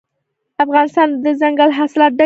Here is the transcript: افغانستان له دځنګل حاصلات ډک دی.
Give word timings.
افغانستان 0.65 1.07
له 1.11 1.17
دځنګل 1.25 1.69
حاصلات 1.77 2.11
ډک 2.13 2.17
دی. 2.17 2.19